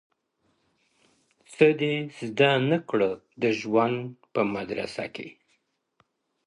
[1.53, 3.09] څه دي زده نه کړه
[3.41, 3.97] د ژوند
[4.33, 5.29] په مدرسه کي,